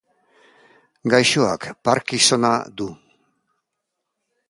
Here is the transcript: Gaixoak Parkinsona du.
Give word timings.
Gaixoak 1.13 1.69
Parkinsona 1.89 2.53
du. 2.81 2.91